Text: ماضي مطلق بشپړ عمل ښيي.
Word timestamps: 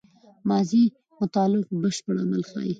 ماضي 0.49 0.83
مطلق 1.19 1.67
بشپړ 1.81 2.15
عمل 2.23 2.41
ښيي. 2.49 2.69